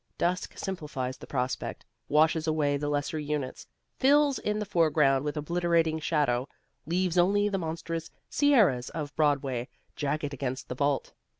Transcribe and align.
Dusk 0.17 0.57
simplifies 0.57 1.19
the 1.19 1.27
prospect, 1.27 1.85
washes 2.09 2.47
away 2.47 2.75
the 2.75 2.89
lesser 2.89 3.19
units, 3.19 3.67
fills 3.99 4.39
in 4.39 4.57
the 4.57 4.65
foreground 4.65 5.23
with 5.23 5.37
obliterating 5.37 5.99
shadow, 5.99 6.47
leaves 6.87 7.19
only 7.19 7.49
the 7.49 7.59
monstrous 7.59 8.09
sierras 8.27 8.89
of 8.89 9.15
Broadway 9.15 9.67
jagged 9.95 10.33
against 10.33 10.69
the 10.69 10.75
vault. 10.75 11.13